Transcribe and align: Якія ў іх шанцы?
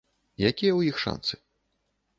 Якія 0.49 0.71
ў 0.75 0.81
іх 0.93 0.99
шанцы? 1.05 1.33